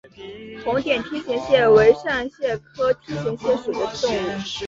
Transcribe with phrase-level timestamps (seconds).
[0.65, 4.41] 红点梯形蟹为扇蟹科梯形蟹属的动物。